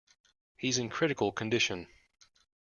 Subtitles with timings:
[0.57, 1.85] He's in critical condition.